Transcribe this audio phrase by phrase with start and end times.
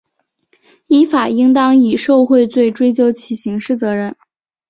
[0.87, 4.15] 依法应当以受贿罪追究其刑事责任